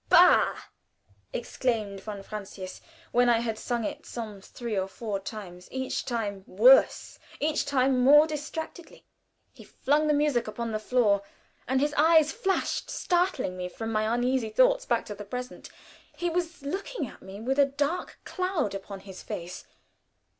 "Bah!" 0.09 0.55
exclaimed 1.31 2.01
von 2.01 2.23
Francius, 2.23 2.81
when 3.11 3.29
I 3.29 3.37
had 3.39 3.59
sung 3.59 3.83
it 3.83 4.03
some 4.03 4.41
three 4.41 4.75
or 4.75 4.87
four 4.87 5.19
times, 5.19 5.67
each 5.71 6.05
time 6.05 6.43
worse, 6.47 7.19
each 7.39 7.65
time 7.65 7.99
more 8.03 8.25
distractedly. 8.25 9.05
He 9.53 9.63
flung 9.63 10.07
the 10.07 10.15
music 10.15 10.47
upon 10.47 10.71
the 10.71 10.79
floor, 10.79 11.21
and 11.67 11.79
his 11.79 11.93
eyes 11.97 12.31
flashed, 12.31 12.89
startling 12.89 13.55
me 13.55 13.69
from 13.69 13.91
my 13.91 14.11
uneasy 14.11 14.49
thoughts 14.49 14.87
back 14.87 15.05
to 15.05 15.13
the 15.13 15.23
present. 15.23 15.69
He 16.17 16.31
was 16.31 16.63
looking 16.63 17.05
at 17.05 17.21
me 17.21 17.39
with 17.39 17.59
a 17.59 17.65
dark 17.67 18.19
cloud 18.25 18.73
upon 18.73 19.01
his 19.01 19.21
face. 19.21 19.67